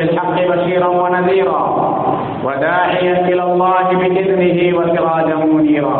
[0.00, 1.62] بالحق بشيرا ونذيرا
[2.44, 5.98] وداعيا إلى الله بإذنه وسراجا منيرا.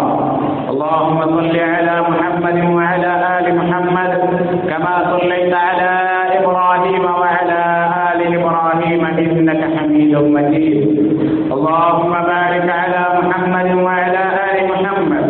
[0.71, 4.13] اللهم صل على محمد وعلى آل محمد
[4.71, 5.91] كما صليت على
[6.39, 7.61] إبراهيم وعلى
[8.13, 10.79] آل إبراهيم إنك حميد مجيد.
[11.57, 15.25] اللهم بارك على محمد وعلى آل محمد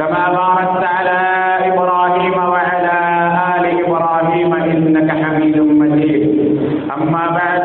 [0.00, 1.18] كما باركت على
[1.70, 2.96] إبراهيم وعلى
[3.54, 6.38] آل إبراهيم إنك حميد مجيد
[6.96, 7.62] أما بعد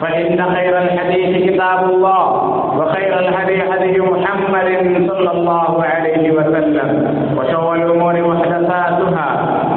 [0.00, 2.26] فإن خير الحديث كتاب الله
[2.78, 4.68] وخير الهدي هدي محمد
[5.08, 6.88] صلى الله عليه وسلم
[7.38, 9.28] وشر الأمور محدثاتها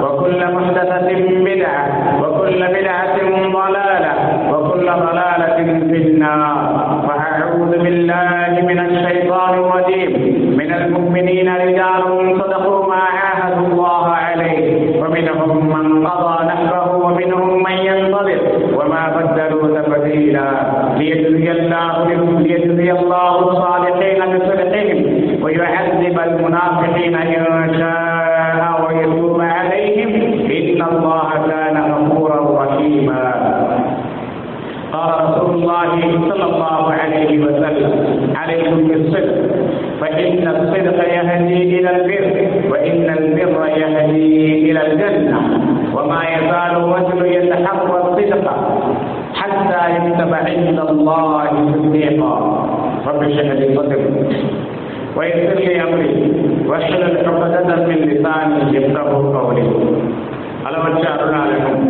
[0.04, 1.10] وكل محدثة
[1.46, 1.86] بدعة
[2.22, 3.18] وكل بدعة
[3.54, 4.12] ضلالة
[4.52, 5.56] وكل ضلالة
[5.90, 6.56] في النار
[7.08, 10.12] فأعوذ بالله من الشيطان الرجيم
[10.58, 12.04] من المؤمنين رجال
[12.40, 18.40] صدقوا ما عاهدوا الله عليه ومنهم من قضى نحبه ومنهم من ينتظر
[18.76, 20.48] وما بدلوا تبديلا
[21.30, 21.94] ليجزي الله
[22.40, 25.00] ليجزي الله الصالحين بصدقهم
[25.44, 30.10] ويعذب المنافقين إن شاء ويتوب عليهم.
[30.60, 33.24] إن الله كان غفورا رحيما.
[34.94, 35.92] قال رسول الله
[36.30, 37.92] صلى الله عليه وسلم
[38.36, 39.38] عليكم بالصدق.
[40.02, 45.40] فإن الصدق يهدي إلى البر وإن البر يهدي إلى الجنة.
[45.96, 48.46] وما يزال الرجل يتحرى الصدق.
[49.59, 52.35] حتى يكتب عند الله صديقا
[53.07, 54.07] رب اشرح لي صدري
[55.17, 56.11] ويسر لي أمري
[56.67, 59.67] واحلل عقدة من لساني يفقه قولي
[60.67, 61.81] அளவற்ற அருளாளனும்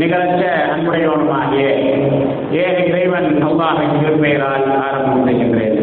[0.00, 1.62] நிகழற்ற அன்புடையவனுமாகிய
[2.62, 5.78] ஏக இறைவன் அல்லாஹின் திருப்பெயரால் ஆரம்பம் செய்கின்றேன்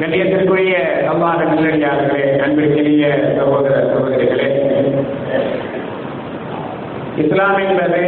[0.00, 0.74] கண்ணியத்திற்குரிய
[1.12, 3.06] அல்லாஹ் நல்லடியார்களே அன்பிற்கினிய
[3.38, 4.48] சகோதர சகோதரிகளே
[7.17, 8.01] இஸ்லாமின் என்பது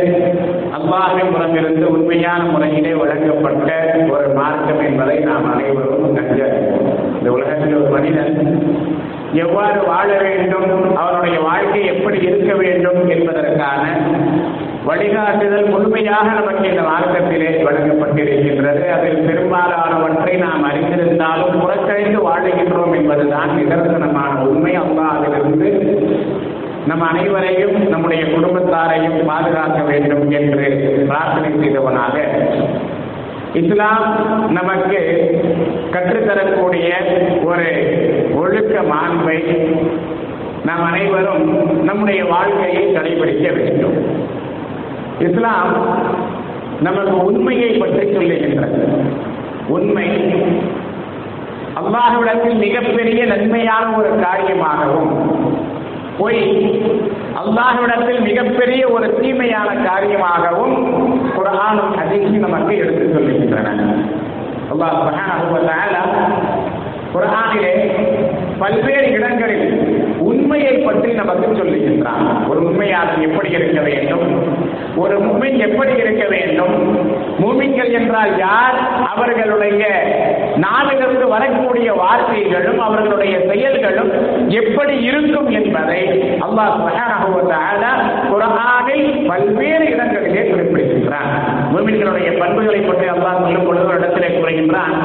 [0.77, 6.47] அல்லாஹின் புறமிருந்து உண்மையான முறையிலே வழங்கப்பட்ட ஒரு மார்க்கம் என்பதை நாம் அனைவரும் நன்கு
[7.17, 8.33] இந்த உலகத்தில் ஒரு மனிதன்
[9.33, 13.83] எவ்வாறு வாழ வேண்டும் அவருடைய வாழ்க்கை எப்படி இருக்க வேண்டும் என்பதற்கான
[14.85, 18.87] வழிகாட்டுதல் முழுமையாக நமக்கு இந்த மார்க்கத்திலே வழங்கப்பட்டிருக்கின்றது.
[18.89, 24.77] அதில் பெரும்பாலானவற்றை நாம் அறிந்திருந்தாலும் புறக்கணித்து வாழுகின்றோம் என்பதுதான் நிதர்சனமான உண்மை.
[24.77, 25.69] அல்லாஹிலிருந்து
[26.87, 30.65] நம் அனைவரையும் நம்முடைய குடும்பத்தாரையும் பாதுகாக்க வேண்டும் என்று
[31.07, 32.15] பிரார்த்தனை செய்தவனாக.
[33.53, 34.03] இஸ்லாம்
[34.51, 34.99] நமக்கு
[35.91, 36.89] கற்றுத்தரக்கூடிய
[37.43, 37.67] ஒரு
[38.35, 39.37] ஒழுக்க மாண்பை
[40.65, 43.97] நாம் அனைவரும் நம்முடைய வாழ்க்கையை கடைபிடிக்க வேண்டும்.
[45.19, 45.73] இஸ்லாம்
[46.81, 48.79] நமக்கு உண்மையை பற்றி சொல்லுகின்றது.
[49.67, 50.07] உண்மை
[51.79, 55.13] அல்லாஹ்விடத்தில் மிகப்பெரிய நன்மையான ஒரு காரியமாகவும்
[56.17, 56.41] பொய்
[57.39, 60.75] அல்லாஹ்விடத்தில் மிகப்பெரிய ஒரு தீமையான காரியமாகவும்
[61.37, 63.69] குரானும் அதிகம் நமக்கு எடுத்து சொல்லுகின்றன.
[64.71, 66.13] அல்லாஹ் சுப்ஹானஹு
[67.15, 67.73] குரானிலே
[68.59, 69.67] பல்வேறு இடங்களில்
[70.19, 72.49] உண்மையை பற்றி நமக்கு சொல்லுகின்றான்.
[72.49, 74.25] ஒரு உண்மையாளர் எப்படி இருக்க வேண்டும்?
[74.97, 76.75] ஒரு முமின் எப்படி இருக்க வேண்டும்?
[77.41, 78.77] மூமின்கள் என்றால் யார்?
[79.15, 79.85] அவர்களுடைய
[80.55, 84.11] நாவிலிருந்து வரக்கூடிய வார்த்தைகளும் அவர்களுடைய செயல்களும்
[84.61, 86.01] எப்படி இருக்கும் என்பதை
[86.45, 86.73] அல்லாஹ்
[88.31, 91.31] குரானில் பல்வேறு இடங்களிலே குறிப்பிடுகின்றான்.
[91.73, 94.95] மூமின்களுடைய பண்புகளை பற்றி அல்லாஹ் சொல்லும் பொழுது ஒரு இடத்திலே கூறுகின்றான்.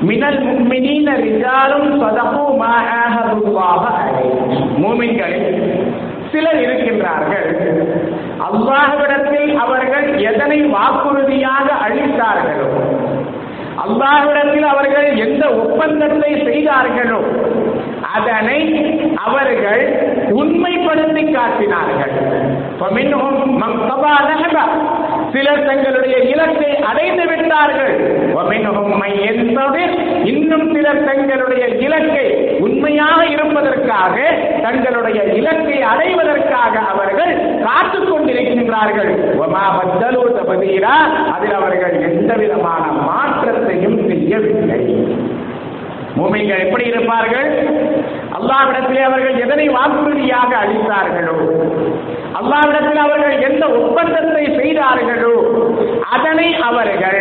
[0.00, 3.84] மினல் முக்மினீன ரிஜாலும் சதகு மாஹதுல்லாஹ
[4.82, 5.48] மூமின்களில்
[6.32, 7.48] சிலர் இருக்கின்றார்கள்.
[8.56, 12.68] அல்லாஹ்விடத்தில் அவர்கள் எதனை வாக்குறுதியாக அளித்தார்களோ
[13.84, 17.20] அல்லாஹ்விடத்தில் அவர்கள் எந்த ஒப்பந்தத்தை செய்தார்களோ
[18.16, 18.60] அதனை
[19.24, 19.82] அவர்கள்
[20.40, 22.14] உண்மைப்படுத்தி காட்டினார்கள்.
[25.32, 27.94] சிலர் தங்களுடைய இலக்கை அடைந்து விட்டார்கள்.
[30.32, 32.26] இன்னும் சிலர் தங்களுடைய இலக்கை
[32.66, 34.16] உண்மையாக இருப்பதற்காக
[34.66, 37.32] தங்களுடைய இலக்கை அடைவதற்காக அவர்கள்
[37.66, 39.12] காத்துக் கொண்டிருக்கின்றார்கள்.
[41.34, 44.82] அதில் அவர்கள் எந்த விதமான மாற்றத்தையும் செய்யவில்லை.
[46.18, 47.48] மூமிகள் எப்படி இருப்பார்கள்?
[48.36, 51.36] அல்லாவிடத்திலே அவர்கள் எதனை வாக்குறுதியாக அளித்தார்களோ
[52.38, 55.34] அல்லாவிடத்தில் அவர்கள் எந்த ஒப்பந்தத்தை செய்தார்களோ
[56.14, 57.20] அதனை அவர்கள்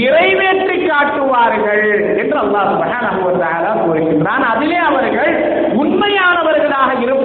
[0.00, 1.86] நிறைவேற்றி காட்டுவார்கள்
[2.20, 4.44] என்று அல்லாஹ் சுப்ஹானஹு வ தஆலா கூறுகின்றான்.
[4.52, 5.32] அதிலே அவர்கள்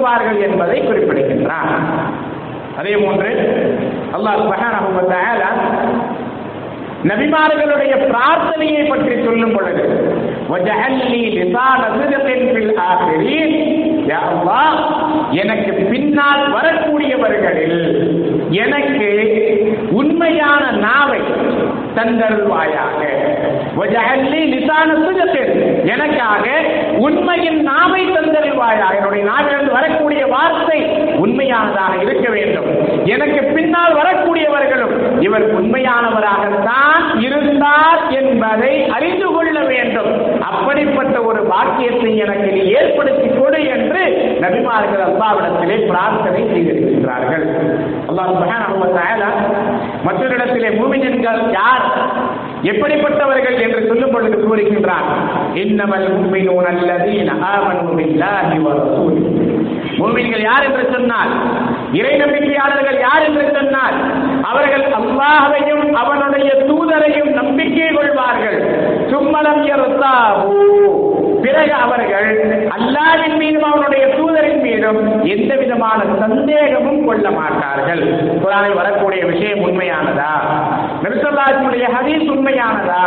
[0.08, 1.72] கொள்வார்கள் என்பதை குறிப்பிடுகின்றார்.
[2.80, 3.30] அதே போன்று
[4.16, 5.40] அல்லாஹ் சுபஹானஹுவத்தால
[7.08, 9.84] நபிமார்களுடைய பிரார்த்தனையை பற்றி சொல்லும் பொழுது
[15.42, 17.82] எனக்கு பின்னால் வரக்கூடியவர்களில்
[18.64, 19.08] எனக்கு
[20.00, 21.22] உண்மையான நாவை
[21.96, 23.00] தந்தருள்வாயாக.
[25.94, 26.46] எனக்காக
[27.06, 30.78] உண்மையின் நாவை தந்தருள்வாயாக என்னுடைய நாவிலிருந்து வரக்கூடிய வார்த்தை
[31.24, 32.68] உண்மையானதாக இருக்க வேண்டும்.
[33.14, 40.10] எனக்கு பின்னால் வரக்கூடியவர்களும் இவர் உண்மையானவராகத்தான் இருந்தார் என்பதை அறிந்து கொள்ள வேண்டும்.
[40.50, 44.02] அப்படிப்பட்ட ஒரு பாக்கியத்தை எனக்கு நீ ஏற்படுத்தி கொடு என்று
[44.44, 47.46] நபிமார்கள் அல்லாவிடத்திலே பிரார்த்தனை செய்திருக்கின்றார்கள்.
[48.10, 48.36] அல்லாஹ்
[50.02, 51.86] மற்றொரு இடத்திலே மூமின்கள் யார்?
[52.62, 55.08] எப்படிப்பட்டவர்கள் என்று சொல்லும் பொழுது கூறுகின்றார்
[55.64, 59.36] இன்னமல் முஃமினூன அல்லதீன ஆமனு பில்லாஹி வ ரசூலிஹி
[60.48, 61.30] யார் என்று சொன்னால்
[61.98, 63.96] இறை நம்பிக்கையாளர்கள் யார் என்று சொன்னால்
[64.50, 68.58] அவர்கள் அல்லாஹையும் அவனுடைய தூதரையும் நம்பிக்கை கொள்வார்கள்.
[69.12, 70.52] சும்மலம் யர்தாபு.
[71.42, 72.28] பிறகு அவர்கள்
[72.78, 78.02] அல்லாவின் மீதும் அவனுடைய தூதரின் மீதும் எந்த விதமான சந்தேகமும் கொள்ள மாட்டார்கள்.
[78.44, 80.30] குரானில் வரக்கூடிய விஷயம் உண்மையானதா?
[81.02, 83.02] நபிசல்லாஹினுடைய ஹதீஸ் உண்மையானதா?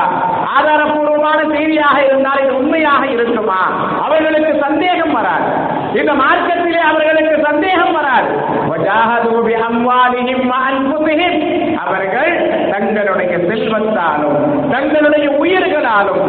[0.57, 3.62] ஆதாரபூர்வமான செய்தியாக இருந்தால் இது உண்மையாக இருக்குமா?
[4.01, 5.71] அவர்களுக்கு சந்தேகம் வராது.
[5.96, 8.30] இந்த மார்க்கத்திலே அவர்களுக்கு சந்தேகம் வராது.
[11.86, 12.34] அவர்கள்
[12.72, 14.38] தங்களுடைய செல்வத்தாலும்
[14.72, 16.22] தங்களுடைய உயிர்களாலும்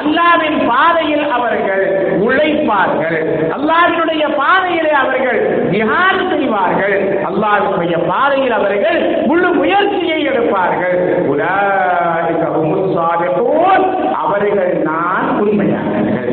[0.00, 1.84] அல்லாவின் பாதையில் அவர்கள்
[2.20, 3.18] உழைப்பார்கள்.
[3.56, 5.40] அல்லாவினுடைய பாதையிலே அவர்கள்
[5.70, 7.26] ஜிஹாத் செய்வார்கள்.
[7.30, 10.98] அல்லாவினுடைய பாதையில் அவர்கள் முழு முயற்சியை எடுப்பார்கள்.
[11.32, 13.86] உலாயிக ஹுமுஸ் சாதிகூன்
[14.24, 16.32] அவர்கள் நான் உண்மையானவர்கள்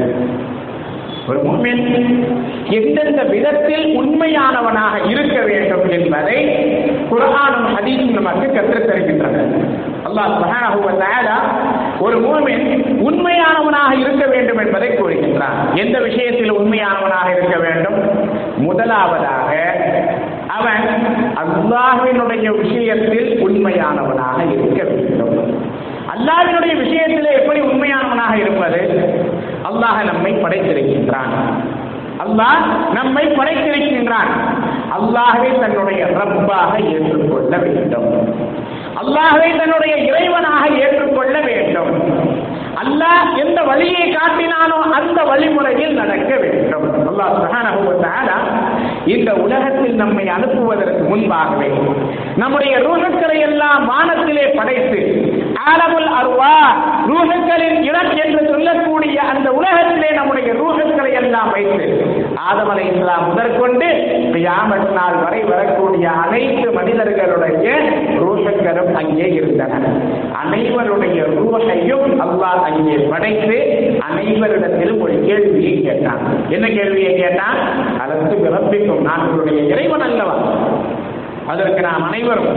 [1.62, 1.74] ஒரு
[2.70, 6.46] எந்தெந்த விதத்தில் உண்மையானவனாக இருக்க வேண்டும் என்பதை
[7.12, 9.38] குரானும் ஹதீஸும் நமக்கு கற்றுத் தருகின்றன.
[10.06, 11.38] அல்லாஹ் சுப்ஹானஹு வ தஆலா
[12.00, 15.76] ஒரு மூமின் உண்மையானவனாக இருக்க வேண்டும் என்பதை கூறுகின்றான்.
[15.76, 18.28] எந்த விஷயத்தில் உண்மையானவனாக இருக்க வேண்டும்?
[18.58, 19.76] முதலாவதாக
[20.48, 20.84] அவன்
[21.36, 25.60] அல்லாஹ்வினுடைய விஷயத்தில் உண்மையானவனாக இருக்க வேண்டும்.
[26.18, 28.80] அல்லாஹ்வினுடைய விஷயத்திலே எப்படி உண்மையானவனாக இருப்பது?
[29.72, 31.34] அல்லாஹ் நம்மை படைத்திருக்கின்றான்.
[32.24, 32.64] அல்லாஹ்
[32.94, 34.32] நம்மை படைத்திருக்கின்றான்.
[34.98, 38.10] அல்லாஹ்வை தன்னுடைய ரப்பாக ஏற்றுக்கொள்ள வேண்டும்.
[39.02, 41.94] அல்லாஹை தன்னுடைய இறைவனாக ஏற்றுக்கொள்ள வேண்டும்.
[42.82, 46.86] அல்லாஹ் எந்த வழியை காட்டினானோ அந்த வழிமுறையில் நடக்க வேண்டும்.
[47.10, 47.80] அல்லாஹ் சுப்ஹானஹு
[49.06, 51.70] இந்த உலகத்தில் நம்மை அனுப்புவதற்கு முன்பாகவே
[52.38, 55.00] நம்முடைய ரூஹக்களை எல்லாம் வானத்திலே படைத்து
[55.66, 56.54] ஆலமுல் அருவா
[57.10, 61.86] ரூஹக்களின் இடம் என்று சொல்லக்கூடிய அந்த உலகத்திலே நம்முடைய ரூஹக்களை எல்லாம் வைத்து
[62.44, 63.88] ஆதமலை இஸ்லாம் முதற்கொண்டு
[64.34, 67.68] கியாமத் நாள் வரை வரக்கூடிய அனைத்து மனிதர்களுடைய
[68.22, 69.82] ரூஹக்களும் அங்கே இருந்தன
[70.42, 73.58] அனைவருடைய ரூஹையும் அல்லாஹ் அங்கே படைத்து
[74.08, 76.22] அனைவரிடத்திலும் ஒரு கேள்வியை கேட்டான்.
[76.50, 77.60] என்ன கேள்வியை கேட்டான்?
[78.00, 80.36] அதற்கு பிறப்பிக்கும் நான் உங்களுடைய இறைவன் அல்லவா?
[81.52, 82.50] அதற்கு நாம் அனைவரும்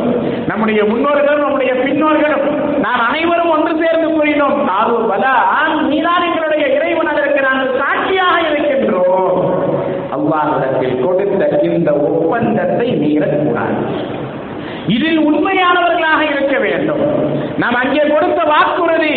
[0.50, 2.46] நம்முடைய முன்னோர்களும் நம்முடைய பின்னோர்களும்
[2.84, 5.34] நாம் அனைவரும் ஒன்று சேர்ந்து கூறினோம் தாரு பலா
[5.90, 9.38] நீதான் எங்களுடைய இறைவன் அதற்கு நாங்கள் சாட்சியாக இருக்கின்றோம்.
[10.16, 13.80] அல்லாஹிடத்தில் கொடுத்த இந்த ஒப்பந்தத்தை மீறக்கூடாது
[14.94, 17.02] இதில் உண்மையானவர்களாக இருக்க வேண்டும்.
[17.62, 19.14] நாம் அங்கே கொடுத்த வாக்குறுதி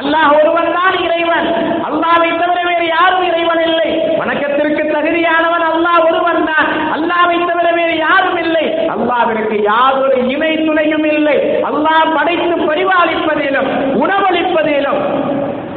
[0.00, 1.48] அல்லாஹ் ஒருவன் தான் இறைவன்.
[1.88, 3.90] அல்லாவை தவிர வேறு யாரும் இறைவன் இல்லை.
[4.20, 8.64] வணக்கத்திற்கு தகுதியானவன் அல்லாஹ் ஒருவன் தான் அல்லாவை தவிர வேறு யாரும் இல்லை.
[8.94, 11.36] அல்லாவிற்கு யாதொரு இணை துணையும் இல்லை.
[11.70, 13.70] அல்லாஹ் படைத்து பரிபாலிப்பதிலும்
[14.02, 15.02] உணவளிப்பதிலும்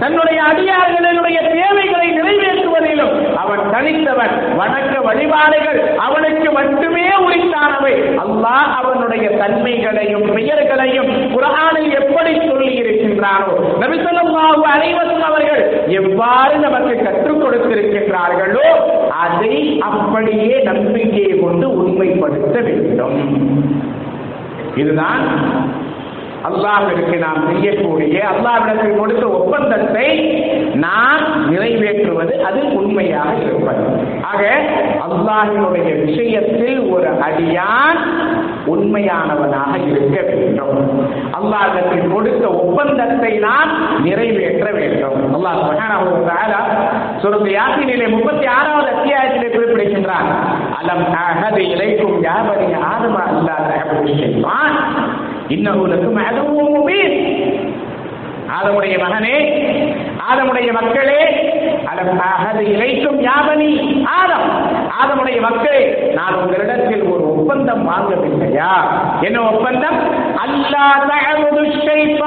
[0.01, 3.13] தன்னுடைய அடியார்களுடைய தேவைகளை நிறைவேற்றுவதிலும்
[3.67, 4.33] அவன் தனித்தவன்.
[4.59, 7.93] வணக்க வழிபாடுகள் அவனுக்கு மட்டுமே உரித்தானவை.
[8.23, 15.63] அல்லாஹ் அவனுடைய தன்மைகளையும் பெயர்களையும் குரானில் எப்படி சொல்லி இருக்கின்றானோ நபிசல்லாஹு அனைவரும் அவர்கள்
[15.99, 18.67] எவ்வாறு நமக்கு கற்றுக் கொடுத்திருக்கின்றார்களோ
[19.23, 23.19] அதை அப்படியே நம்பிக்கையை கொண்டு உண்மைப்படுத்த வேண்டும்.
[24.75, 25.23] இதுதான்
[26.47, 30.07] அல்லாஹிற்கு நாம் செய்யக்கூடிய அல்லாஹ்விடத்தில் கொடுத்த ஒப்பந்தத்தை
[30.85, 33.83] நாம் நிறைவேற்றுவது அது உண்மையாக இருப்பது.
[34.31, 34.43] ஆக
[35.07, 38.01] அல்லாஹினுடைய விஷயத்தில் ஒரு அடியான்
[38.73, 40.77] உண்மையானவனாக இருக்க வேண்டும்.
[41.39, 43.71] அல்லாஹிடத்தில் கொடுத்த ஒப்பந்தத்தை நாம்
[44.07, 45.19] நிறைவேற்ற வேண்டும்.
[45.37, 46.61] அல்லாஹ் சுப்ஹானஹு வ தஆலா
[47.21, 50.29] சூரத் யாசீனிலே 36வது அத்தியாயத்திலே குறிப்பிடுகின்றான்.
[50.79, 52.37] அலம் அஹது இலைக்கும் யா
[52.93, 54.59] ஆதமா அல்லாத அல்லா
[55.47, 55.81] இன்னும்
[56.15, 56.87] அதுவும்
[58.47, 59.37] ஆதமுடைய மகனே
[60.31, 61.51] ஆதமுடைய மக்களே
[61.85, 64.49] அதற்காக இழைக்கும் இலைக்கும் யாவனி ஆதம்.
[64.89, 68.73] ஆதமுடைய மக்களே நான் உங்களிடத்தில் ஒரு ஒப்பந்தம் வாங்கவில்லையா?
[69.21, 69.99] என்ன ஒப்பந்தம்?
[70.35, 72.19] அல்லா தஅபுது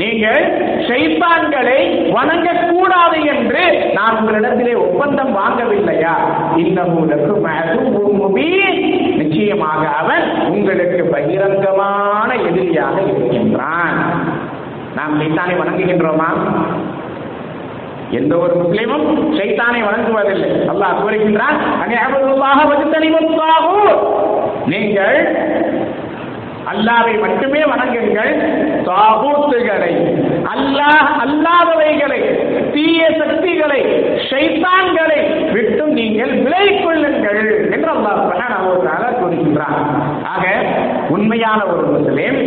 [0.00, 0.42] நீங்கள்
[0.88, 1.78] ஷைத்தான்களை
[2.16, 3.62] வணங்கக்கூடாது என்று
[3.94, 6.14] நான் உங்களிடத்திலே ஒப்பந்தம் வாங்கவில்லையா?
[6.56, 7.32] இன்னமுலக்கு
[9.16, 13.98] நிச்சயமாக அவன் உங்களுக்கு பகிரங்கமான எதிரியாக இருக்கின்றான்.
[14.96, 16.30] நாம் சைத்தானை வணங்குகின்றோமா?
[18.10, 19.06] எந்த ஒரு முஸ்லீமும்
[19.38, 20.50] சைத்தானை வணங்குவதில்லை.
[20.72, 23.76] அல்லாஹ் கூறுகின்றான் அனைவருமாக வகுத்தறிவத்தாகோ
[24.72, 25.18] நீங்கள்
[26.70, 28.32] அல்லாவை மட்டுமே வணங்குங்கள்.
[28.88, 29.92] தாகூத்துகளை
[30.54, 32.20] அல்லாஹ் அல்லாதவைகளை
[32.74, 33.80] தீய சக்திகளை
[34.28, 35.20] ஷைத்தான்களை
[35.54, 37.40] விட்டும் நீங்கள் விலகிக் கொள்ளுங்கள்
[37.74, 38.72] என்று அல்லாஹ் சுப்ஹானஹு
[39.20, 39.78] கூறுகின்றார்
[40.34, 40.44] ஆக
[41.16, 42.38] உண்மையான ஒரு முஸ்லிம்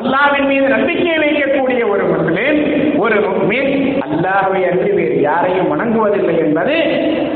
[0.00, 2.58] அல்லாவின் மீது நம்பிக்கை வைக்கக்கூடிய ஒரு முஸ்லிம்
[3.04, 3.70] ஒரு முக்மீன்
[4.06, 6.74] அல்லாஹை அன்றி வேறு யாரையும் வணங்குவதில்லை என்பது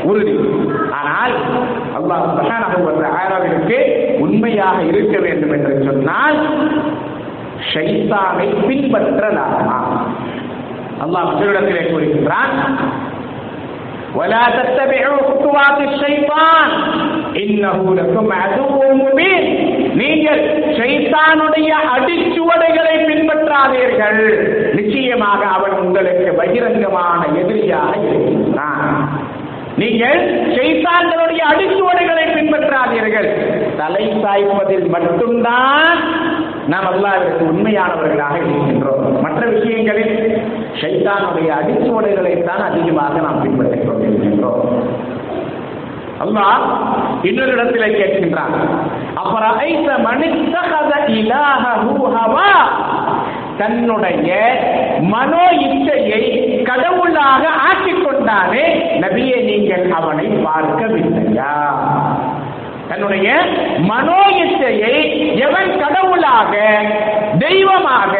[0.09, 0.33] உறுதி.
[0.99, 1.33] ஆனால்
[1.99, 3.79] அல்லாஹ் சுப்ஹானஹு வ தஆலாவிற்கு
[4.30, 6.38] உண்மையாக இருக்க வேண்டும் என்று சொன்னால்
[7.72, 9.78] ஷைத்தானை பின்பற்றலாமா
[11.04, 12.54] அல்லாஹ் மற்றொரு கூறுகின்றான்
[14.14, 16.68] ولا تتبعوا خطوات الشيطان
[17.36, 19.44] انه لكم عدو مبين
[20.00, 20.42] நீங்கள்
[20.78, 24.20] ஷைத்தானுடைய அடிச்சுவடுகளை பின்பற்றாதீர்கள்
[24.74, 28.29] நிச்சயமாக அவன் உங்களுக்கு பகிரங்கமான எதிரியாக இருக்கின்றான்
[29.81, 30.19] நீங்கள்
[30.55, 33.29] ஷைத்தான்களுடைய அடிச்சுவடுகளை பின்பற்றாதீர்கள்.
[33.77, 35.99] தலை சாய்ப்பதில் மட்டும்தான்
[36.71, 39.05] நாம் அல்லாவிற்கு உண்மையானவர்களாக இருக்கின்றோம்.
[39.21, 40.15] மற்ற விஷயங்களில்
[40.81, 44.65] ஷைத்தானுடைய அடிச்சுவடுகளை தான் அதிகமாக நாம் பின்பற்றிக் கொண்டிருக்கின்றோம்.
[46.23, 46.63] அல்லாஹ்
[47.27, 48.55] இன்னொரு இடத்திலே கேட்கின்றான்.
[49.21, 52.51] அப்புறம் ஐச மனிதகத இலாஹு ஹவா?
[53.57, 54.29] தன்னுடைய
[55.13, 56.21] மனோ இச்சையை
[56.69, 58.63] கடவுளாக ஆக்கிக் கொண்டாலே
[59.03, 61.51] நபியை நீங்கள் அவனை பார்க்கவில்லையா?
[62.89, 63.27] தன்னுடைய
[63.89, 64.95] மனோ இச்சையை
[65.35, 66.53] எவன் கடவுளாக
[67.39, 68.13] தெய்வமாக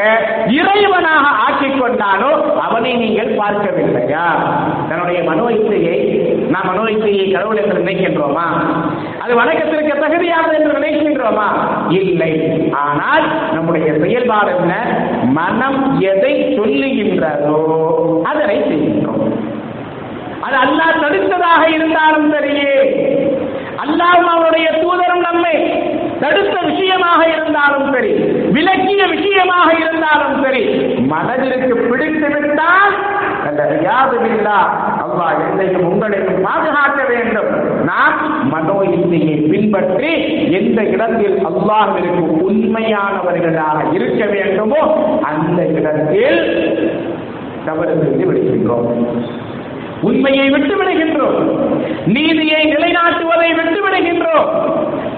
[0.59, 2.29] இறைவனாக ஆக்கிக் கொண்டானோ
[2.65, 4.25] அவனை நீங்கள் பார்க்கவில்லையா?
[4.89, 5.97] தன்னுடைய மனோ இச்சையை
[6.49, 8.45] நாம் மனோ இச்சையை கடவுள் என்று நினைக்கின்றோமா?
[9.19, 11.47] அது வணக்கத்திற்கு தகுதியானது என்று நினைக்கின்றோமா?
[11.89, 12.31] இல்லை.
[12.71, 14.73] ஆனால் நம்முடைய செயல்பாடு என்ன?
[15.39, 17.59] மனம் எதை சொல்லுகின்றதோ
[18.23, 19.00] அதனை செய்யும்
[20.51, 22.73] அது அல்லாஹ் தடுத்ததாக இருந்தாலும் சரியே.
[23.83, 25.55] அல்லாஹ் அவருடைய தூதரும் நம்மை
[26.23, 28.11] தடுத்த விஷயமாக இருந்தாலும் சரி
[28.55, 30.63] விலக்கிய விஷயமாக இருந்தாலும் சரி
[31.11, 32.95] மனதிற்கு பிடித்து விட்டால்
[33.47, 34.57] அந்த ரியாதுவில்லா
[35.03, 37.49] அல்லாஹ் என்னையும் உங்களையும் பாதுகாக்க வேண்டும்.
[37.89, 38.17] நாம்
[38.51, 40.11] மனோ இசையை பின்பற்றி
[40.59, 44.81] எந்த இடத்தில் அல்லாஹிற்கு உண்மையானவர்களாக இருக்க வேண்டுமோ
[45.31, 46.39] அந்த இடத்தில்
[47.65, 48.89] தவறு செய்து விடுகின்றோம்.
[50.09, 51.39] உண்மையை விட்டு விடுகின்றோம்
[52.15, 54.49] நீதியை நிலைநாட்டுவதை விட்டு விடுகின்றோம்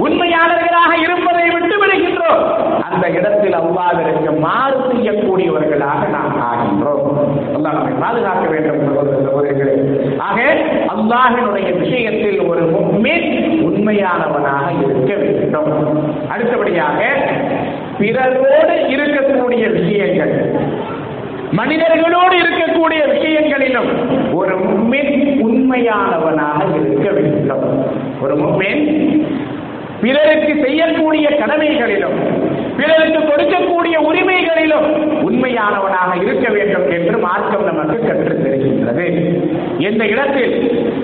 [0.06, 2.42] உண்மையாளர்களாக இருப்பதை விட்டு விடுகின்றோம்
[2.88, 7.06] அந்த இடத்தில் அல்லாவிற்கு மாறு செய்யக்கூடியவர்களாக நாம் ஆகின்றோம்.
[7.56, 8.82] அல்லாஹ் நம்மை பாதுகாக்க வேண்டும்
[9.26, 9.76] சகோதரர்களே
[10.28, 10.40] ஆக
[10.94, 13.30] அல்லாஹினுடைய விஷயத்தில் ஒரு முக்மின்
[13.70, 15.72] உண்மையானவனாக இருக்க வேண்டும்.
[16.34, 17.00] அடுத்தபடியாக
[18.00, 20.36] பிறரோடு இருக்கக்கூடிய விஷயங்கள்.
[21.56, 23.90] மனிதர்களோடு இருக்கக்கூடிய விஷயங்களிலும்
[24.34, 27.66] ஒரு மும்மின் உண்மையானவனாக இருக்க வேண்டும்.
[28.22, 28.84] ஒரு மும்மின்
[30.02, 32.18] பிறருக்கு செய்யக்கூடிய கடமைகளிலும்
[32.78, 34.88] பிறருக்கு கொடுக்கக்கூடிய உரிமைகளிலும்
[35.22, 39.06] உண்மையானவனாக இருக்க வேண்டும் என்று மார்க்கம் நமக்கு கற்றுத் தருகின்றது
[39.80, 40.56] இந்த இடத்தில்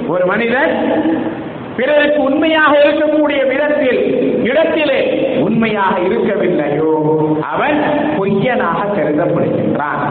[0.07, 0.73] ஒரு மனிதன்
[1.79, 4.01] பிறருக்கு உண்மையாக இருக்கக்கூடிய விதத்தில்
[4.49, 4.99] இடத்திலே
[5.47, 6.91] உண்மையாக இருக்கவில்லையோ
[7.51, 7.77] அவன்
[8.17, 10.01] பொய்யனாக கருதப்படுகின்றான்.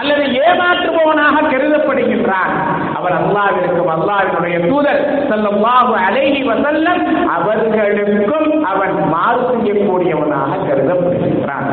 [0.00, 2.52] அல்லது ஏமாற்றுபவனாக கருதப்படுகின்றான்.
[2.98, 7.02] அவன் அல்லாவிற்கும் அல்லாவினுடைய தூதர் செல்லல்லாஹு அலைகி வசல்லம்
[7.36, 11.68] அவர்களுக்கும் அவன் மாறு செய்யக்கூடியவனாக கருதப்படுகின்றான்.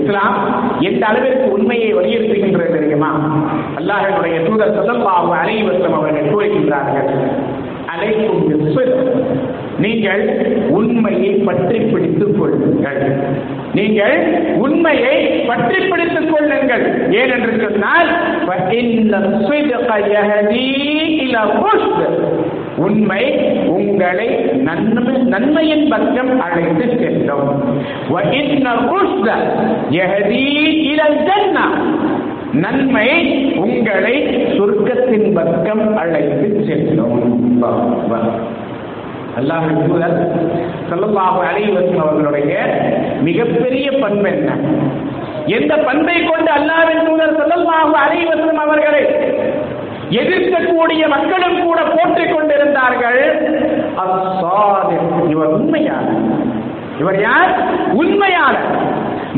[0.00, 0.36] இஸ்லாம்
[0.80, 3.12] எந்த அளவிற்கு உண்மையை வலியுறுத்துகின்றது தெரியுமா?
[3.80, 7.10] அல்லாஹினுடைய தூதர் செல்லல்லாஹு அலைகி வசல்லம் அவர்கள் கூறுகின்றார்கள்.
[8.02, 8.50] அழைக்கும்
[9.78, 10.22] நீங்கள்
[10.68, 13.00] உண்மையை பற்றி பிடித்துக் கொள்ளுங்கள்.
[13.74, 14.16] நீங்கள்
[14.56, 15.16] உண்மையை
[15.46, 16.84] பற்றி பிடித்துக் கொள்ளுங்கள்.
[17.10, 18.10] ஏனென்று சொன்னால்
[22.76, 23.24] உண்மை
[23.66, 24.28] உங்களை
[24.68, 27.48] நன்மை நன்மையின் பக்கம் அழைத்து செல்லும்.
[32.60, 33.08] நன்மை
[33.64, 34.16] உங்களை
[34.56, 37.20] சொர்க்கத்தின் பக்கம் அழைத்து செல்லும்.
[39.40, 40.16] அல்லாஹின் தூதர்
[40.88, 41.72] ஸல்லல்லாஹு அலைஹி
[42.04, 42.54] அவர்களுடைய
[43.28, 44.50] மிகப்பெரிய பண்பு என்ன?
[45.58, 49.02] எந்த பண்பை கொண்டு அல்லாவின் தூதர் ஸல்லல்லாஹு அலைவசம் அவர்களை
[50.20, 53.22] எதிர்க்கக்கூடிய மக்களும் கூட போற்றிக் கொண்டிருந்தார்கள்?
[55.32, 56.06] இவர் உண்மையான
[57.00, 57.52] இவர் யார்?
[58.02, 58.56] உண்மையான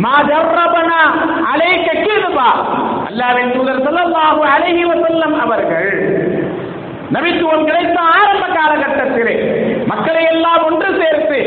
[0.02, 1.00] மாதர்ரபனா
[1.52, 2.48] அலைக்க கீதுபா.
[3.08, 5.90] அல்லாவின் தூதர் சொல்லல்லாஹு அலைஹி வசல்லம் அவர்கள்
[7.14, 9.34] நபித்துவம் கிடைத்த ஆரம்ப காலகட்டத்திலே
[9.86, 11.38] மக்களை எல்லாம் ஒன்று சேர்த்து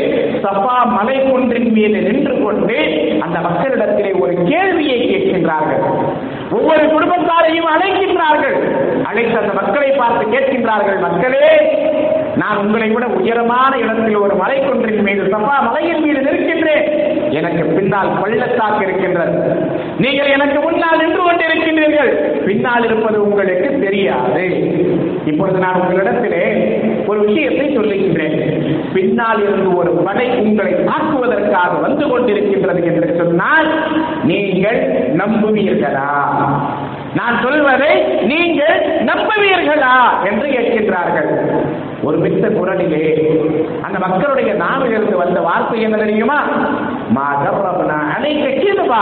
[0.44, 2.76] சபா மலை ஒன்றின் மீது நின்று கொண்டு
[3.24, 5.82] அந்த மக்களிடத்திலே ஒரு கேள்வியை கேட்கின்றார்கள்.
[6.50, 8.56] ஒவ்வொரு குடும்பத்தாரையும் அழைக்கின்றார்கள்.
[9.10, 11.50] அழைத்து அந்த மக்களை பார்த்து கேட்கின்றார்கள் மக்களே
[12.40, 16.86] நான் உங்களை விட உயரமான இடத்தில் ஒரு மலை குன்றின் மீது சஃபா மலையின் மீது நிற்கின்றேன்.
[17.38, 19.38] எனக்கு பின்னால் பள்ளத்தாக்கு இருக்கின்றது.
[19.98, 22.12] நீங்கள் எனக்கு முன்னால் நின்று கொண்டிருக்கின்றீர்கள்.
[22.46, 24.44] பின்னால் இருப்பது உங்களுக்கு தெரியாது.
[25.24, 26.44] இப்பொழுது நான் உங்களிடத்திலே
[27.06, 28.38] ஒரு விஷயத்தை சொல்லுகின்றேன்.
[28.94, 33.68] பின்னால் இருந்து ஒரு படை உங்களை தாக்குவதற்காக வந்து கொண்டிருக்கின்றது என்று சொன்னால்
[34.30, 34.80] நீங்கள்
[35.22, 36.10] நம்புவீர்களா?
[37.18, 37.92] நான் சொல்வதை
[38.30, 38.76] நீங்கள்
[39.08, 39.94] நம்புவீர்களா
[40.28, 41.30] என்று கேட்கின்றார்கள்.
[42.06, 43.04] ஒரு மித்த குரலிலே
[43.86, 46.38] அந்த மக்களுடைய நாவிலிருந்து வந்த வார்த்தை என்ன தெரியுமா?
[47.16, 49.00] மாதவரபனா அனைத்து கீதுவா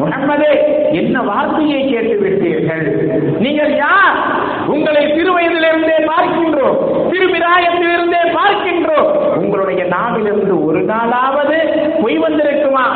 [0.00, 0.52] முகம்மதே
[1.00, 2.86] என்ன வார்த்தையை கேட்டு விட்டீர்கள்
[3.44, 4.16] நீங்கள் யார்?
[4.74, 6.78] உங்களை சிறு வயதிலிருந்தே பார்க்கின்றோம்
[7.12, 9.10] திருவிராயத்திலிருந்தே பார்க்கின்றோம்.
[9.42, 11.58] உங்களுடைய நாவிலிருந்து ஒரு நாளாவது
[12.02, 12.86] பொய் வந்திருக்குமா?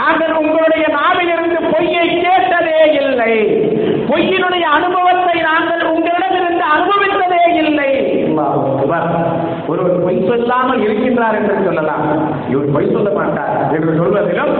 [0.00, 3.34] நாங்கள் உங்களுடைய நாவிலிருந்து பொய்யை கேட்டதே இல்லை.
[4.12, 7.90] பொய்யினுடைய அனுபவத்தை நாங்கள் உங்களிடமிருந்து அனுபவித்ததே இல்லை.
[9.70, 12.04] ஒருவர் பொய் சொல்லாமல் இருக்கின்றார் என்று சொல்லலாம்.
[12.52, 14.54] இவர் பொய் சொல்ல மாட்டார் என்று சொல்வதிலும்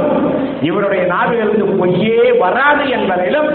[0.68, 3.50] இவருடைய நாவிலிருந்து பொய்யே வராது என்பதிலும்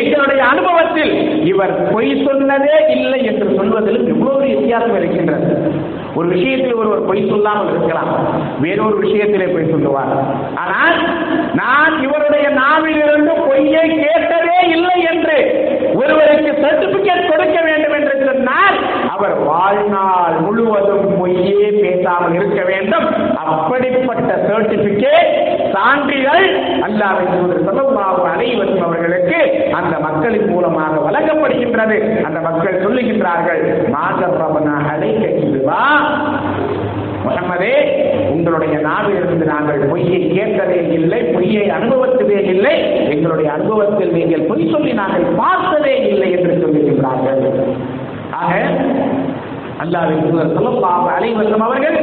[0.00, 1.14] எங்களுடைய அனுபவத்தில்
[1.52, 5.48] இவர் பொய் சொன்னதே இல்லை என்று சொல்வதிலும் எவ்வளவு வித்தியாசம் இருக்கின்றது.
[6.18, 8.12] ஒரு விஷயத்தில் ஒருவர் பொய் சொல்லாமல் இருக்கலாம்.
[8.62, 10.12] வேறொரு விஷயத்திலே பொய் சொல்லுவார்.
[10.62, 10.96] ஆனால்
[11.60, 14.29] நான் இவருடைய நாவிலிருந்து பொய்யை கேட்டு
[14.76, 15.36] இல்லை என்று
[16.00, 18.76] ஒருவருக்கு சர்டிபிகேட் கொடுக்க வேண்டும் என்று சொன்னால்
[19.14, 23.06] அவர் வாழ்நாள் முழுவதும் பொய்யே பேசாமல் இருக்க வேண்டும்.
[23.42, 25.32] அப்படிப்பட்ட சர்டிபிகேட்
[25.74, 26.46] சான்றிதழ்
[26.86, 28.54] அல்லாவின் தூதர் ஸல்லல்லாஹு அலைஹி
[28.86, 29.40] அவர்களுக்கு
[29.78, 31.98] அந்த மக்களின் மூலமாக வழங்கப்படுகின்றது.
[32.28, 33.62] அந்த மக்கள் சொல்லுகின்றார்கள்
[33.96, 35.82] மாதரபனா அலைக்க இதுவா
[37.24, 37.74] முகமதே
[38.34, 42.74] உங்களுடைய நாவிலிருந்து நாங்கள் பொய்யை கேட்கவே இல்லை பொய்யை அனுபவத்திலே இல்லை.
[43.14, 47.42] எங்களுடைய அனுபவத்தில் நீங்கள் பொய் சொல்லி நாங்கள் பார்த்ததே இல்லை என்று சொல்லுகின்றார்கள்.
[48.40, 48.52] ஆக
[49.82, 51.98] அல்லாவின் தூதர் ஸல்லல்லாஹு அலைஹி அவர்கள்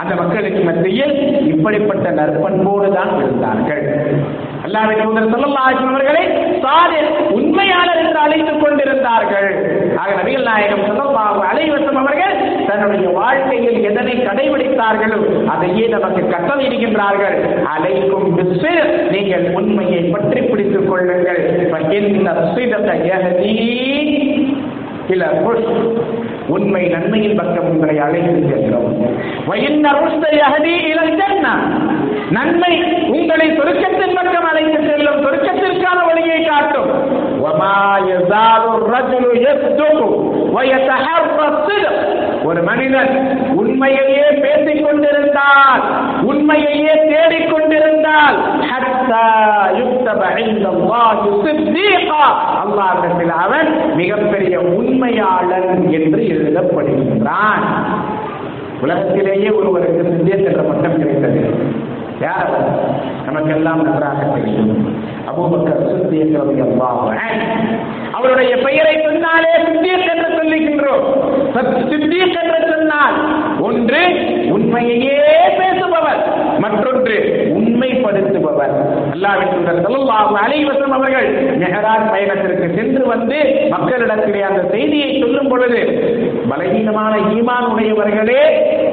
[0.00, 1.14] அந்த மக்களுக்கு மத்தியில்
[1.52, 3.86] இப்படிப்பட்ட நற்பண்போடு தான் இருந்தார்கள்.
[4.68, 6.22] அல்லாஹ் தூதர் சொல்லல்லாஹிம் அவர்களை
[6.62, 6.96] சாதி
[7.30, 9.48] உண்மையாளர் என்று அழைத்துக் கொண்டிருந்தார்கள்.
[9.96, 12.34] ஆக நபிகள் நாயகம் சொல்லல்லாஹு அலைவசம் அவர்கள்
[12.66, 15.46] தன்னுடைய வாழ்க்கையில் எதனை கடைபிடித்தார்களோ?
[15.46, 17.36] அதையே நமக்கு கட்டளை இருக்கின்றார்கள்
[17.74, 18.28] அலைக்கும்
[19.10, 21.42] நீங்கள் உண்மையை பற்றி பிடித்துக் கொள்ளுங்கள்.
[21.98, 22.32] இந்த
[26.47, 28.89] الصدق يهدي إلى الرشد உண்மை நன்மையின் பக்கம் உங்களை அழைத்து செல்கிறோம்
[29.49, 31.53] وإن الرشد يهدي إلى الجنة
[32.37, 32.73] நன்மை
[33.15, 36.91] உங்களை சொர்க்கத்தின் பக்கம் அழைத்து செல்லும் சொர்க்கத்திற்கான வழியை காட்டும்
[37.45, 37.77] وما
[38.09, 39.97] يزال الرجل يصدق
[40.55, 41.95] ويتحرى الصدق
[42.48, 45.82] ஒரு மனிதன் உண்மையையே பேசிக் கொண்டிருந்தால்
[46.22, 49.26] உண்மையையே தேடிக் கொண்டிருந்தால் ஹத்தா
[53.28, 57.64] அவன் மிகப்பெரிய உண்மையாளன் என்று எழுதப்படுகின்றான்.
[58.82, 61.54] உலகத்திலேயே ஒருவருக்கு சித்தேஸ் என்ற பட்டம் கிடைத்தது.
[62.20, 62.50] யார்
[63.24, 64.96] நமக்கெல்லாம் நன்றாக தெரியும்.
[65.26, 66.36] அபூபக்கர் சித்தியக்
[68.12, 71.04] அவருடைய பெயரை சொன்னாலே சித்தியக் என்று சொல்லுகின்றோம்.
[71.54, 73.14] சத்- சித்தியக் என்று சொன்னால்
[73.60, 73.98] ஒன்று
[74.50, 75.18] உண்மையையே
[75.58, 76.22] பேசுபவர்
[76.58, 78.72] மற்றொன்று உண்மைப்படுத்துபவர்.
[79.12, 83.36] அல்லாவின் தூதர் ஸல்லல்லாஹு அவர்கள் மெஹராஜ் பயணத்திற்கு சென்று வந்து
[83.70, 85.78] மக்களிடத்திலே அந்த செய்தியை சொல்லும் பொழுது
[86.50, 88.42] பலகீனமான ஈமான் உடையவர்களே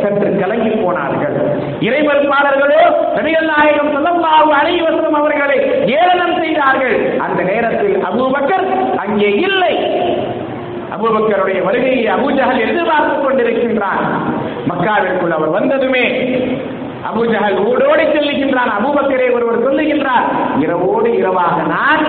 [0.02, 1.34] சற்று கலங்கி போனார்கள்.
[1.80, 2.84] இறைமறுப்பாளர்களோ
[3.16, 7.20] நபிகள் நாயகம் ஸல்லல்லாஹு அலைவசம் அவர்களை ஏளனம் செய்தார்கள்.
[7.20, 9.76] அந்த நேரத்தில் அபூபக்கர் அங்கே இல்லை.
[10.96, 14.02] அபுபக்கருடைய வருகையை அபூஜஹல் எதிர்பார்த்துக் கொண்டிருக்கின்றான்.
[14.70, 16.06] மக்காவிற்குள் அவர் வந்ததுமே
[17.10, 18.72] அபூஜஹல் ஊடோடி செல்லுகின்றான்.
[18.78, 20.28] அபூபக்கரை ஒருவர் சொல்லுகின்றார்
[20.60, 22.06] இரவோடு இரவாக நான்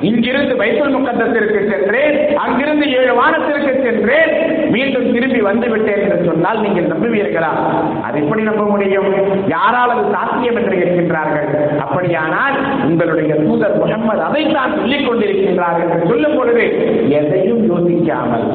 [0.00, 2.36] இங்கிருந்து வைத்தல் முக்கத்திற்கு சென்றேன்.
[2.36, 4.32] அங்கிருந்து ஏழு வானத்திற்கு சென்றேன்.
[4.70, 7.50] மீண்டும் திரும்பி வந்து விட்டேன் என்று சொன்னால் நீங்கள் நம்புவீர்களா?
[8.02, 9.10] அது எப்படி நம்ப முடியும்?
[9.48, 11.78] யாரால் அது சாத்தியம் என்று கேட்கின்றார்கள்.
[11.78, 16.66] அப்படியானால் உங்களுடைய தூதர் முகம்மது அதைத்தான் சொல்லிக் கொண்டிருக்கின்றார்கள் என்று சொல்லும் பொழுது
[17.08, 18.46] எதையும் யோசிக்காமல்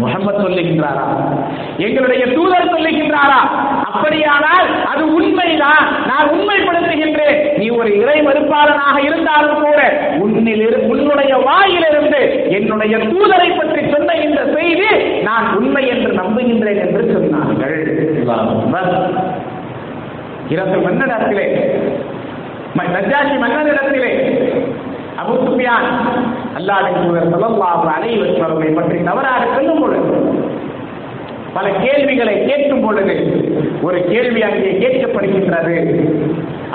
[0.00, 1.04] முகமது சொல்லுகின்றாரா?
[1.76, 3.40] எங்களுடைய தூதர் சொல்லுகின்றாரா?
[3.84, 6.06] அப்படியானால் அது உண்மைதான்.
[6.06, 7.56] நான் உண்மைப்படுத்துகின்றேன்.
[7.56, 15.20] நீ ஒரு இறை மறுப்பாளனாக இருந்தாலும் கூட உன்னில் உன்னுடைய வாயிலிருந்து என்னுடைய தூதரை பற்றி சொன்ன இந்த செய்தி
[15.22, 17.88] நான் உண்மை என்று நம்புகின்றேன் என்று சொன்னார்கள்.
[20.48, 21.70] இரண்டு மன்னடத்திலே
[22.78, 24.38] ம- மன்னனிடத்திலே
[25.20, 25.88] அபு சுஃபியான்
[26.58, 30.12] அல்லாஹ்வின் தூதர் ஸல்லல்லாஹு அலைஹி வஸல்லம் அவர்களை பற்றி தவறாக சொல்லும் பொழுது
[31.54, 33.14] பல கேள்விகளை கேட்கும் பொழுது
[33.82, 35.76] ஒரு கேள்வி அங்கே கேட்கப்படுகின்றது.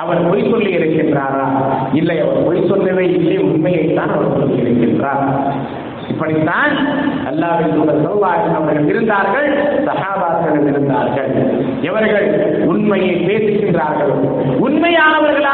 [0.01, 1.45] அவர் பொய் சொல்லி இருக்கின்றாரா?
[1.93, 3.37] இல்லை அவர் பொய் சொல்லவே இல்லை.
[3.49, 5.23] உண்மையைத்தான் அவர் சொல்லி இருக்கின்றார்.
[6.09, 6.73] இப்படித்தான்
[7.29, 9.47] அல்லாவின் தூதர் சொல்வார்கள் அவர்கள் இருந்தார்கள்
[9.87, 11.31] சஹாபாக்கள் இருந்தார்கள்.
[11.81, 12.27] இவர்கள்
[12.65, 14.17] உண்மையை பேசுகின்றார்களோ.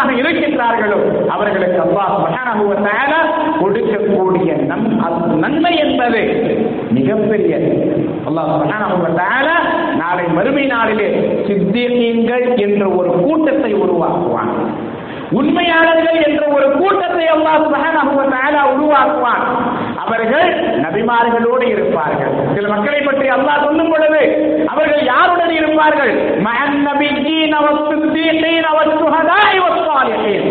[0.02, 2.64] உண்மையானவர்களாக இருக்கின்றார்களோ அவர்களுக்கு அல்லாஹ் சுப்ஹானஹு
[3.62, 4.86] கொடுக்கக்கூடிய நம்
[5.40, 6.22] நன்மை என்பது
[6.92, 7.54] மிகப்பெரிய.
[8.28, 8.96] அல்லாஹ் சுப்ஹானஹு
[10.02, 11.08] நாளை மறுமை நாளிலே
[11.48, 14.54] சித்தியங்கள் என்ற ஒரு கூட்டத்தை உருவாக்குவான்.
[15.40, 19.44] உண்மையாளர்கள் என்ற ஒரு கூட்டத்தை அல்லாஹ் சுபஹானஹு வ தஆலா உருவாக்குவான்.
[20.04, 20.48] அவர்கள்
[20.84, 22.34] நபிமார்களோடு இருப்பார்கள்.
[22.56, 24.22] சில மக்களை பற்றி அல்லாஹ் சொல்லும் பொழுது
[24.74, 26.14] அவர்கள் யாருடன் இருப்பார்கள்?
[26.48, 30.48] மஅன் நபியீன வஸ்ஸித்தீகீன வஸ்ஸுஹதாஇ வஸ்ஸாலிஹீன்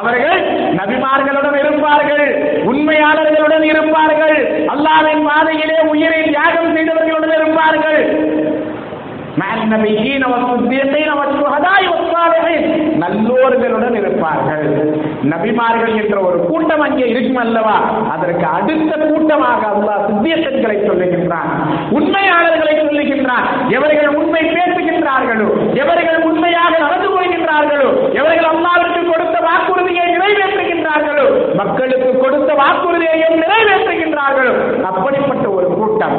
[0.00, 0.38] அவர்கள்
[0.80, 2.26] நபிமார்களுடன் இருப்பார்கள்
[2.70, 4.38] உண்மையாளர்களுடன் இருப்பார்கள்
[4.74, 8.00] அல்லாவின் பாதையிலே உயிரை தியாகம் செய்தவர்களுடன் இருப்பார்கள்.
[13.02, 14.66] நல்லோர்களுடன் இருப்பார்கள்.
[15.32, 17.76] நபிமார்கள் என்ற ஒரு கூட்டம் அங்கே இருக்கும் அல்லவா?
[18.10, 21.50] அதற்கு அடுத்த கூட்டமாக அல்லாஹ் சித்தியத்தன்களை சொல்லுகின்றான்.
[21.98, 23.46] உண்மையாளர்களை சொல்லுகின்றான்.
[23.68, 33.28] எவர்கள் உண்மை பேசுகின்றார்களோ எவர்கள் உண்மையாக நடந்து கொள்கின்றார்களோ எவர்கள் அல்லாவிற்கு கொடுத்த வாக்குறுதியை நிறைவேற்றுகின்றார்களோ மக்களுக்கு கொடுத்த வாக்குறுதியை
[33.42, 36.16] நிறைவேற்றுகின்றார்களோ அப்படிப்பட்ட ஒரு கூட்டம்.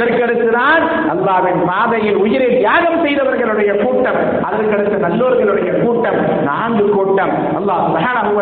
[0.00, 0.82] அதற்கடுத்துதான்
[1.12, 7.32] அல்லாவின் பாதையில் உயிரை தியாகம் செய்தவர்களுடைய கூட்டம் அதற்கடுத்து நல்லோர்களுடைய கூட்டம் நான்கு கூட்டம்.
[7.58, 8.32] அல்லாஹ் சுப்ஹானஹு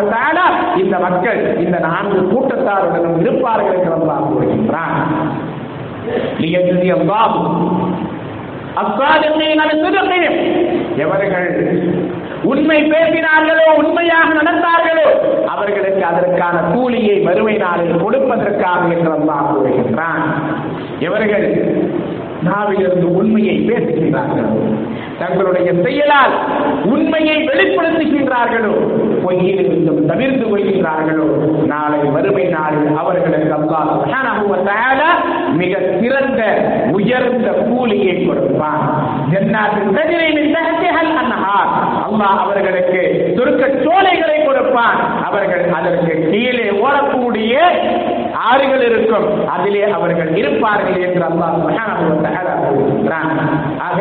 [0.83, 4.95] இந்த மக்கள் இந்த நான்கு கூட்டத்தாருடனும் இருப்பார்கள் என்று அல்லாஹ் கூறுகின்றான்.
[11.03, 11.49] எவர்கள்
[12.51, 15.07] உண்மை பேசினார்களோ உண்மையாக நடந்தார்களோ
[15.53, 20.23] அவர்களுக்கு அதற்கான கூலியை வறுமை நாளில் கொடுப்பதற்காக என்று அல்லாஹ் கூறுகின்றான்.
[20.99, 21.77] எவர்கள்
[22.43, 24.75] நாவிலிருந்து உண்மையை பேசுகின்றார்களோ?
[25.19, 26.31] தங்களுடைய செயலால்
[26.85, 28.73] உண்மையை வெளிப்படுத்துகின்றார்களோ?
[29.25, 31.65] பொய்யிலிருந்தும் தவிர்த்து கொள்கின்றார்களோ?
[31.65, 34.03] நாளை வறுமை நாளில் அவர்களுக்கு அல்லாஹ்
[35.55, 36.43] மிக சிறந்த
[36.91, 39.05] உயர்ந்த கூலியை கொடுப்பான்.
[39.31, 39.93] ஜன்னாத்தின்
[42.11, 45.23] அல்லாஹ் அவர்களுக்கு சொர்க்க சோலைகளை கொடுப்பான்.
[45.23, 47.57] அவர்கள் அதற்கு கீழே ஓடக்கூடிய
[48.49, 49.27] ஆறுகள் இருக்கும்.
[49.53, 52.07] அதிலே அவர்கள் இருப்பார்கள் என்று அல்லாஹ் சுப்ஹானஹு
[53.87, 53.99] ஆக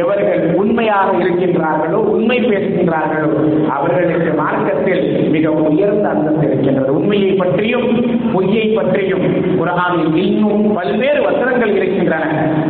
[0.00, 3.30] எவர்கள் உண்மையாக இருக்கின்றார்களோ உண்மை பேசுகின்றார்களோ
[3.76, 5.04] அவர்களுக்கு மார்க்கத்தில்
[5.34, 6.90] மிக உயர்ந்த அந்தஸ்து இருக்கின்றது.
[6.98, 7.88] உண்மையை பற்றியும்
[8.34, 9.26] பொய்யை பற்றியும்
[9.60, 12.28] குரானில் இன்னும் பல்வேறு வசனங்கள் இருக்கின்றன.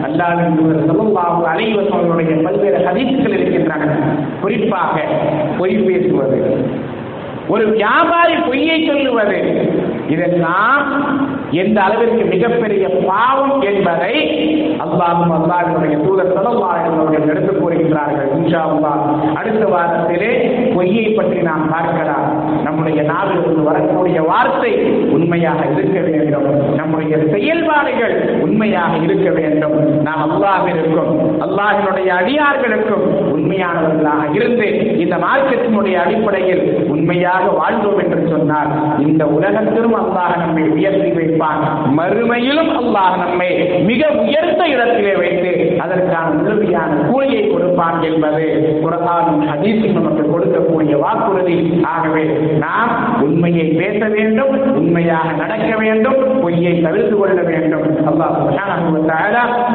[0.08, 3.82] அல்லாஹ்வின் தூதர் ஸல்லல்லாஹு பல்வேறு ஹதீஸ்கள் இருக்கின்றன.
[4.42, 4.96] குறிப்பாக
[5.58, 6.40] பொய் பேசுவது
[7.54, 9.38] ஒரு வியாபாரி பொய்யை சொல்லுவது
[10.14, 10.88] இதெல்லாம்
[11.62, 14.14] எந்த அளவிற்கு மிகப்பெரிய பாவம் என்பதை
[14.84, 18.28] அல்லாஹும் அல்லாஹினுடைய தூதர் ஸல்லல்லாஹு அவர்கள் எடுத்து கூறுகின்றார்கள்.
[18.36, 18.92] இன்ஷா அல்லா
[19.40, 20.30] அடுத்த வாரத்திலே
[20.74, 22.26] பொய்யை பற்றி நாம் பார்க்கலாம்.
[22.66, 24.72] நம்முடைய நாவிலிருந்து வரக்கூடிய வார்த்தை
[25.16, 26.46] உண்மையாக இருக்க வேண்டும்.
[26.80, 29.76] நம்முடைய செயல்பாடுகள் உண்மையாக இருக்க வேண்டும்.
[30.08, 31.12] நாம் அல்லாஹிற்கும்
[31.46, 34.68] அல்லாஹினுடைய அடியார்களுக்கும் உண்மையானவர்களாக இருந்து
[35.04, 36.64] இந்த மார்க்கத்தினுடைய அடிப்படையில்
[37.00, 38.70] உண்மையாக வாழ்ந்தோம் என்று சொன்னால்
[39.04, 41.60] இந்த உலகத்திலும் அல்லாஹ் நம்மை உயர்த்தி வைப்பான்.
[41.98, 43.48] மறுமையிலும் அல்லாஹ் நம்மை
[43.90, 45.52] மிக உயர்ந்த இடத்திலே வைத்து
[45.84, 48.44] அதற்கான உறுதியான கூலியை கொடுப்பான் என்பது
[48.82, 51.56] குரானும் ஹதீஸும் நமக்கு கொடுக்கக்கூடிய வாக்குறுதி.
[51.92, 52.24] ஆகவே
[52.64, 52.92] நாம்
[53.26, 57.86] உண்மையை பேச வேண்டும் உண்மையாக நடக்க வேண்டும் பொய்யை தவிர்த்து கொள்ள வேண்டும்.
[58.10, 58.36] அல்லாஹ்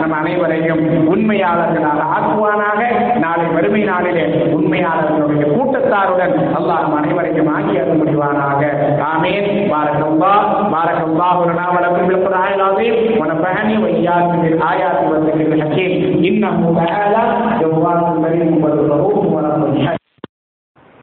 [0.01, 0.83] நம் அனைவரையும்
[1.13, 2.81] உண்மையாளர்களால் ஆக்குவானாக.
[3.23, 4.25] நாளை வறுமை நாளிலே
[4.57, 8.61] உண்மையாளர்களுடைய கூட்டத்தாருடன் அல்லாஹ் அனைவரும் அனைவரையும் ஆக்கி அருள் முடிவானாக
[9.09, 9.47] ஆமீன்.
[9.71, 10.41] பாரக்கல்லாஹ்
[10.73, 15.61] பாரக்கல்லாஹு லனா வ லக்கும் பில் குர்ஆனில் அஸீம் வ நஃபஅனி வ இய்யாக்கும் பில் ஆயாத்தி வ ذிக்ரில்
[15.63, 15.95] ஹக்கீம்
[16.29, 17.23] இன்னஹு தஆலா
[17.61, 18.21] ஜவ்வாதுல்